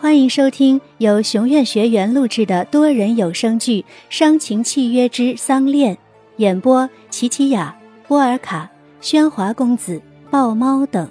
[0.00, 5.94] 欢迎收听由熊院学员录制的多人有声剧《伤情契约之丧恋》，
[6.38, 7.78] 演播：琪琪雅、
[8.08, 8.70] 波尔卡、
[9.02, 10.00] 喧哗公子、
[10.30, 11.06] 豹猫等，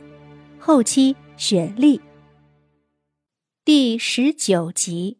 [0.57, 2.02] 后期雪莉。
[3.64, 5.20] 第十九集。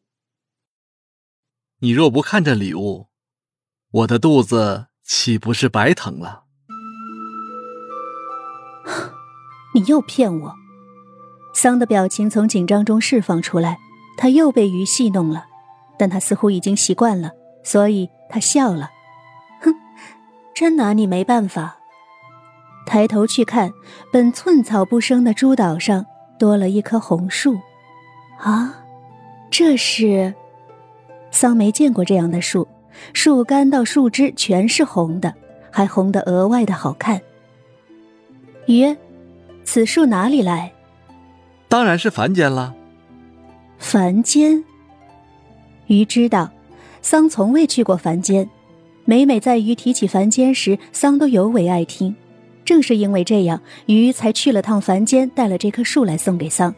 [1.82, 3.10] 你若不看这礼物，
[3.92, 6.46] 我的肚子岂不是白疼了？
[9.76, 10.56] 你又骗我！
[11.62, 13.78] 桑的表情从紧张中释放出来，
[14.16, 15.46] 他又被鱼戏弄了，
[15.98, 17.34] 但他似乎已经习惯了，
[17.66, 18.90] 所以他笑了。
[19.60, 19.76] 哼，
[20.56, 21.76] 真拿你没办法。
[22.86, 23.74] 抬头去看，
[24.10, 26.06] 本寸草不生的诸岛上
[26.40, 27.60] 多了一棵红树。
[28.38, 28.74] 啊，
[29.52, 30.34] 这是？
[31.30, 32.66] 桑没见过这样的树，
[33.12, 35.36] 树干到树枝全是红的，
[35.70, 37.20] 还红得额外的好看。
[38.66, 38.96] 鱼，
[39.66, 40.72] 此树哪里来？
[41.70, 42.74] 当然是凡间了。
[43.78, 44.66] 凡间，
[45.86, 46.50] 鱼知道，
[47.02, 48.50] 桑从未去过凡间。
[49.06, 52.16] 每每在鱼提起凡间时，桑都尤为爱听。
[52.66, 56.74] 正是因为这样，鱼才去了趟凡间，带了这棵树来送给桑。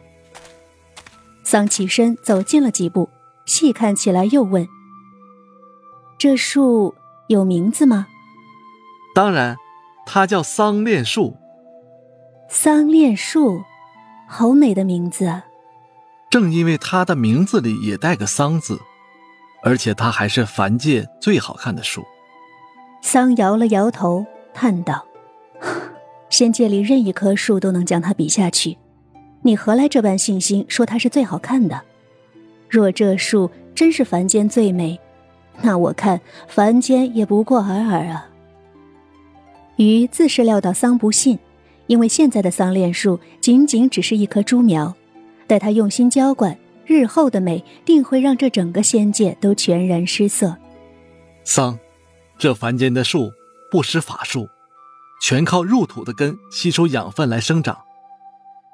[1.42, 3.08] 桑起身走近了几步，
[3.46, 4.68] 细看起来，又问
[6.16, 6.94] ：“这树
[7.28, 8.06] 有名字吗
[9.14, 9.56] ？”“当然，
[10.06, 11.36] 它叫桑恋树。
[12.48, 13.62] ”“桑恋树。”
[14.34, 15.44] 好美的名字啊！
[16.30, 18.80] 正因为它的名字里也带个“桑”字，
[19.62, 22.02] 而且它还是凡界最好看的树。
[23.02, 24.24] 桑摇了摇头，
[24.54, 25.04] 叹道
[26.30, 28.78] ：“仙界里任一棵树都能将它比下去，
[29.42, 31.82] 你何来这般信心说它是最好看的？
[32.70, 34.98] 若这树真是凡间最美，
[35.60, 38.30] 那我看凡间也不过尔尔啊。”
[39.76, 41.38] 鱼自是料到桑不信。
[41.92, 44.94] 因为现在的桑恋树仅仅只是一棵株苗，
[45.46, 50.56] 待他用心浇灌，日后的美定会让这整个仙界都全然失色。
[51.44, 51.78] 桑，
[52.38, 53.30] 这凡间的树
[53.70, 54.48] 不施法术，
[55.20, 57.76] 全靠入土的根吸收养分来生长。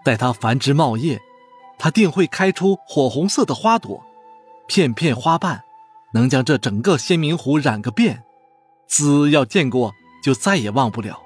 [0.04, 1.18] 待它繁殖茂叶，
[1.76, 4.00] 它定会开出火红色的花朵，
[4.68, 5.60] 片片花瓣
[6.14, 8.22] 能将这整个仙明湖染个遍，
[8.86, 11.20] 只要见过就再也忘不了。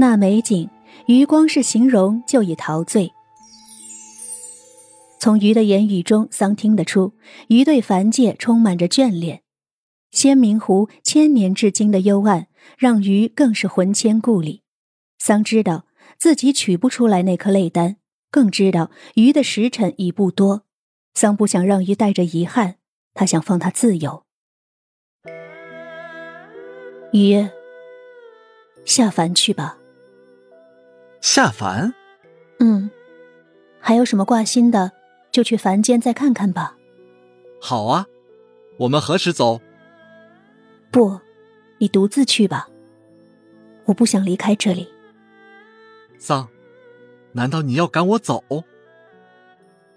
[0.00, 0.70] 那美景，
[1.06, 3.12] 余光是形容就已陶醉。
[5.18, 7.14] 从鱼的言语中，桑听得出
[7.48, 9.42] 鱼对凡界充满着眷恋。
[10.12, 12.46] 仙明湖千年至今的幽暗，
[12.78, 14.62] 让鱼更是魂牵故里。
[15.18, 15.86] 桑知道
[16.16, 17.96] 自己取不出来那颗泪丹，
[18.30, 20.62] 更知道鱼的时辰已不多。
[21.14, 22.76] 桑不想让鱼带着遗憾，
[23.14, 24.22] 他想放他自由。
[27.12, 27.48] 鱼，
[28.84, 29.76] 下凡去吧。
[31.20, 31.92] 下凡，
[32.60, 32.90] 嗯，
[33.80, 34.92] 还有什么挂心的，
[35.30, 36.76] 就去凡间再看看吧。
[37.60, 38.06] 好啊，
[38.78, 39.60] 我们何时走？
[40.90, 41.20] 不，
[41.78, 42.68] 你独自去吧。
[43.84, 44.88] 我不想离开这里。
[46.18, 46.48] 桑，
[47.32, 48.42] 难道你要赶我走？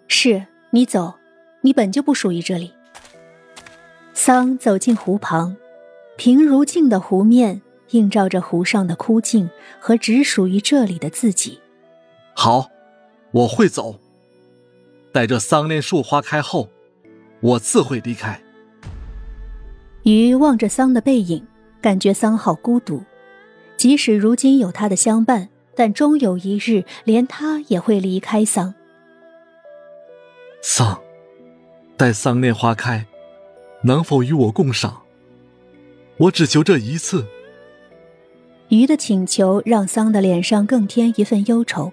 [0.08, 1.14] 是你走，
[1.62, 2.74] 你本就不属于这里。
[4.14, 5.56] 桑走进湖旁，
[6.18, 7.62] 平如镜的湖面。
[7.92, 11.60] 映照着湖上的枯静和只属于这里的自己。
[12.34, 12.70] 好，
[13.32, 13.96] 我会走。
[15.12, 16.70] 待这桑恋树花开后，
[17.42, 18.42] 我自会离开。
[20.04, 21.46] 鱼望着桑的背影，
[21.82, 23.04] 感觉桑好孤独。
[23.78, 28.74] 即使如今有他的相伴，但终有一日，连他也会离开桑。
[30.62, 31.02] 桑，
[31.98, 33.06] 待桑恋花开，
[33.84, 35.02] 能否与我共赏？
[36.18, 37.26] 我只求这一次。
[38.72, 41.92] 鱼的请求让桑的脸上更添一份忧愁。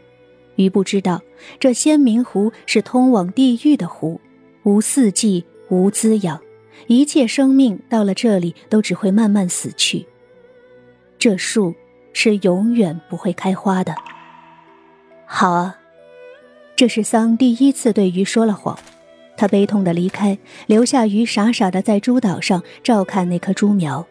[0.55, 1.21] 鱼不知道，
[1.59, 4.21] 这仙明湖是通往地狱的湖，
[4.63, 6.41] 无四季，无滋养，
[6.87, 10.07] 一切生命到了这里都只会慢慢死去。
[11.19, 11.75] 这树
[12.13, 13.93] 是永远不会开花的。
[15.27, 15.77] 好啊，
[16.77, 18.79] 这是桑第一次对鱼说了谎。
[19.37, 20.39] 他悲痛的离开，
[20.69, 24.07] 留下鱼傻傻的在猪岛上照看那棵猪苗。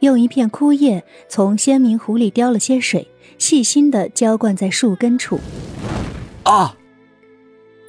[0.00, 3.08] 用一片枯叶从仙明湖里叼了些水，
[3.38, 5.38] 细心的浇灌在树根处。
[6.42, 6.76] 啊！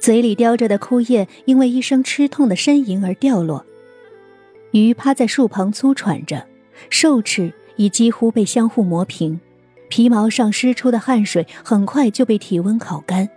[0.00, 3.64] 嘴里叼着的枯叶因为一声吃痛的呻吟而掉落。
[4.72, 6.46] 鱼趴在树旁粗喘着，
[6.90, 9.40] 兽齿已几乎被相互磨平，
[9.88, 13.28] 皮毛上湿出的汗水很快就被体温烤干。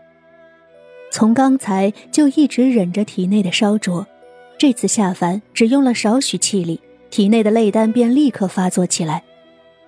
[1.11, 4.05] 从刚才就一直忍着体内的烧灼，
[4.57, 6.81] 这次下凡只用了少许气力。
[7.15, 9.23] 体内的泪丹便立刻发作起来，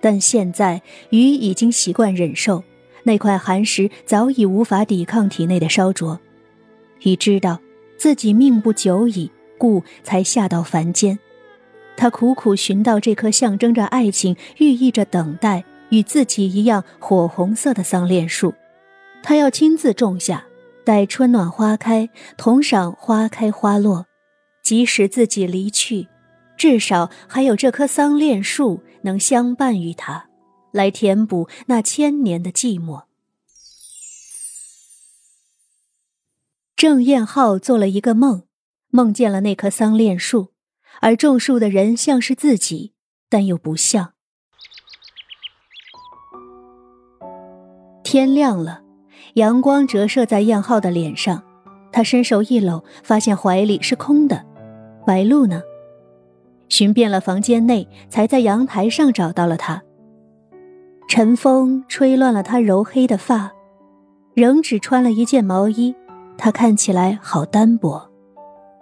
[0.00, 0.80] 但现在
[1.10, 2.64] 鱼已经习惯忍受，
[3.02, 6.18] 那块寒石早已无法抵抗体内的烧灼。
[7.02, 7.60] 鱼知道
[7.98, 11.18] 自己命不久矣，故才下到凡间。
[11.98, 18.54] 他苦苦寻到这棵象征着爱情、寓意着等待、与自己一样火红色的桑恋树，
[19.22, 20.46] 他要亲自种下，
[20.82, 22.08] 待春暖花开，
[22.38, 24.06] 同赏花开花落。
[24.62, 26.08] 即使自己离去，
[26.58, 30.28] 至少还有这棵桑恋树能相伴于他，
[30.72, 33.04] 来填补那千年的寂寞。
[36.76, 38.42] 郑彦浩做了一个梦，
[38.90, 40.52] 梦见了那棵桑恋树。
[41.00, 42.92] 而种树的人像是自己，
[43.28, 44.14] 但又不像。
[48.02, 48.82] 天亮了，
[49.34, 51.44] 阳光折射在燕浩的脸上，
[51.92, 54.44] 他伸手一搂，发现怀里是空的。
[55.06, 55.62] 白露呢？
[56.68, 59.82] 寻遍了房间内，才在阳台上找到了他。
[61.08, 63.50] 晨风吹乱了他柔黑的发，
[64.34, 65.94] 仍只穿了一件毛衣，
[66.36, 68.10] 他看起来好单薄。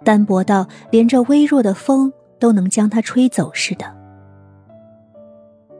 [0.03, 3.95] 单薄到连这微弱的风都能将他吹走似的。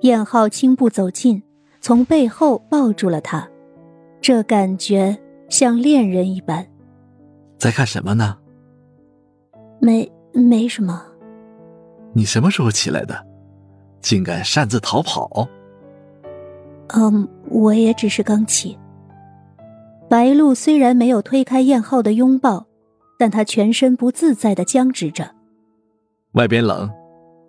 [0.01, 1.44] 燕浩轻步走近，
[1.81, 3.48] 从背后抱住了他，
[4.21, 5.18] 这感觉
[5.50, 6.65] 像恋人一般。
[7.57, 8.38] 在看什么呢？
[9.80, 11.03] 没，没什么。
[12.18, 13.16] 你什么时候起来的？
[14.02, 15.48] 竟敢擅自逃跑？
[16.96, 18.75] 嗯，我也只是刚起。
[20.10, 22.66] 白露虽然没有推开燕浩的拥抱。
[23.19, 25.34] 但她全身不自在的僵直着。
[26.34, 26.88] 外边冷，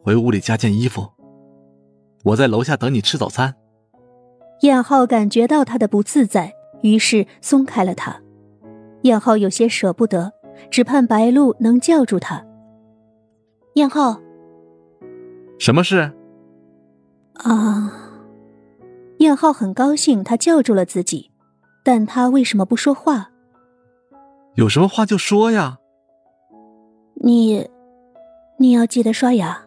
[0.02, 1.06] 回屋里加件衣服。
[2.24, 3.54] 我在楼下等你吃早餐。
[4.62, 8.18] 燕浩感觉到他的不自在，于是松开了他。
[9.02, 10.32] 燕浩有些舍不得，
[10.70, 12.42] 只盼白露能叫住他。
[13.74, 14.18] 燕浩，
[15.58, 16.12] 什么事？
[17.34, 17.92] 啊！
[19.18, 21.30] 燕浩很高兴他叫住了自己，
[21.84, 23.30] 但他为什么不说话？
[24.54, 25.78] 有什么话就说呀。
[27.14, 27.68] 你，
[28.58, 29.64] 你要记得刷牙。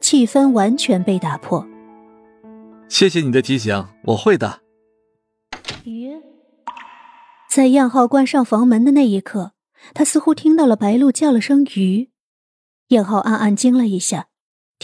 [0.00, 1.66] 气氛完全被打破。
[2.88, 4.60] 谢谢你的提醒，我会的。
[5.84, 6.12] 鱼，
[7.48, 9.52] 在燕浩关上房门的那一刻，
[9.94, 12.10] 他似乎听到了白露叫了声“鱼”。
[12.88, 14.26] 燕浩暗暗惊了一下，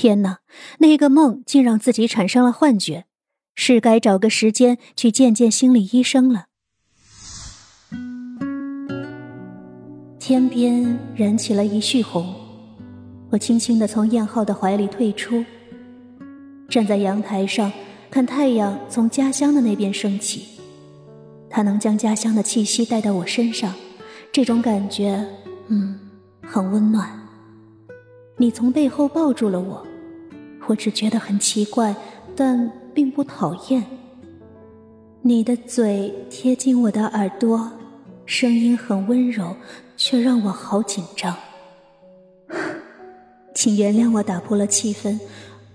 [0.00, 0.39] 天哪，
[0.79, 3.06] 那个梦竟让自己产生了幻觉，
[3.56, 6.45] 是该找个时间去见见心理医生了。
[10.21, 12.33] 天边燃起了一绪红，
[13.31, 15.45] 我轻轻的从燕浩的怀里退出，
[16.69, 17.73] 站在阳台上
[18.09, 20.61] 看太阳从家乡的那边升起，
[21.50, 23.75] 它能将家乡的气息带到我身上，
[24.31, 25.27] 这种感觉，
[25.67, 25.99] 嗯，
[26.47, 27.19] 很温暖。
[28.41, 29.85] 你从背后抱住了我，
[30.69, 31.94] 我只觉得很奇怪，
[32.37, 33.85] 但并不讨厌。
[35.23, 37.73] 你的嘴贴近我的耳朵，
[38.25, 39.56] 声音很温柔。
[40.00, 41.35] 却让我好紧张，
[43.53, 45.19] 请原谅我打破了气氛。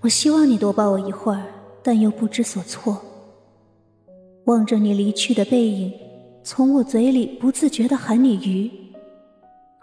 [0.00, 1.42] 我希望你多抱我一会儿，
[1.82, 2.98] 但又不知所措。
[4.46, 5.92] 望着你离去的背影，
[6.42, 8.70] 从我嘴里不自觉的喊你“鱼”。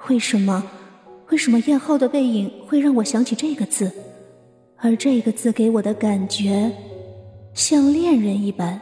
[0.09, 0.63] 为什么？
[1.29, 3.91] 为什么燕浩的背影会让我想起这个字？
[4.83, 6.71] 而这个字给我的感觉，
[7.53, 8.81] 像恋人一般。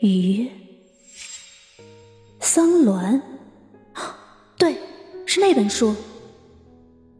[0.00, 0.48] 鱼，
[2.40, 3.22] 桑峦。
[4.58, 4.76] 对，
[5.24, 5.94] 是那本书。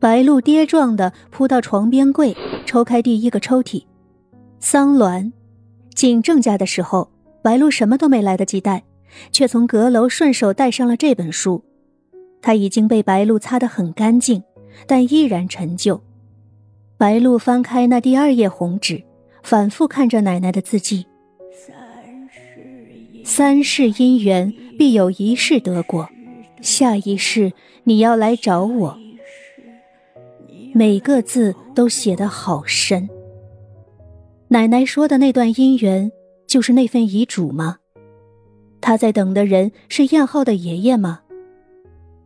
[0.01, 3.85] 白露跌撞的扑到床边柜，抽开第一个抽屉，
[4.59, 5.33] 桑峦。
[5.95, 7.09] 进郑家的时候，
[7.43, 8.83] 白露什么都没来得及带，
[9.31, 11.63] 却从阁楼顺手带上了这本书。
[12.41, 14.43] 它已经被白露擦得很干净，
[14.89, 16.03] 但依然陈旧。
[17.03, 19.03] 白露翻开那第二页红纸，
[19.43, 21.05] 反复看着奶奶的字迹
[23.27, 26.09] ：“三世姻缘，必有一世得果。”
[26.63, 28.97] 下一世你要来找我，
[30.73, 33.11] 每个字都写得好深。
[34.47, 36.13] 奶奶说的那段姻缘，
[36.47, 37.79] 就是那份遗嘱吗？
[38.81, 41.23] 她在等的人是燕浩的爷爷吗？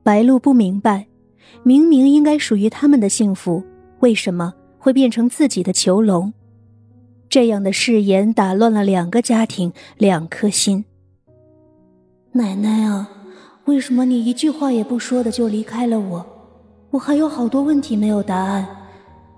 [0.03, 1.07] 白露不明白，
[1.63, 3.65] 明明应该属于他们的幸福，
[4.01, 4.53] 为什么
[4.87, 6.33] 会变成自己的囚笼？
[7.29, 10.85] 这样的誓言打乱了两个家庭，两颗心。
[12.31, 13.11] 奶奶啊！
[13.65, 16.25] 为什么你一句话也不说的就离开了我？
[16.91, 18.65] 我还有好多问题没有答案。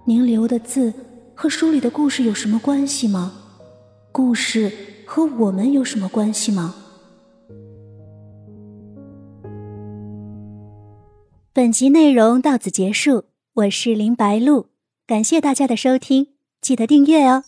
[0.04, 0.92] 您留的字
[1.34, 3.32] 和书里的故事有什么关系吗？
[4.12, 4.70] 故事
[5.06, 6.74] 和我们有什么关系吗？
[11.54, 13.24] 本集内容到此结束，
[13.54, 14.66] 我是林白露，
[15.08, 17.44] 感谢大家的收听，记得订阅哦。